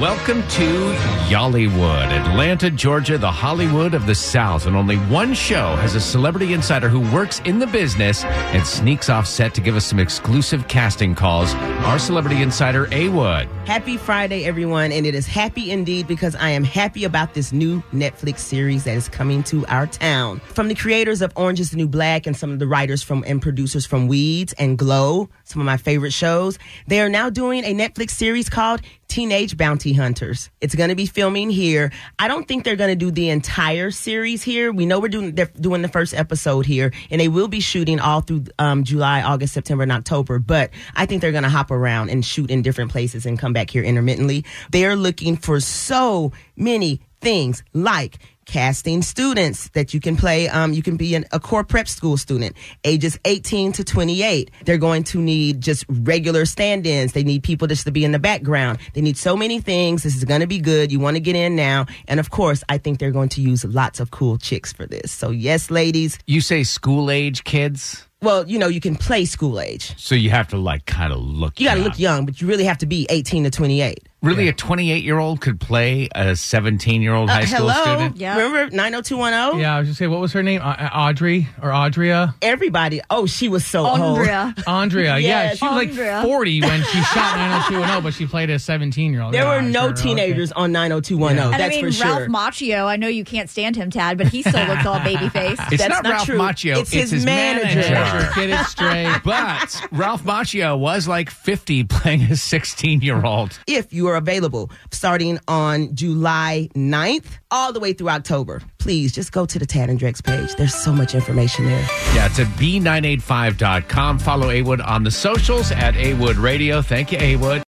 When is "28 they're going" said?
53.84-55.04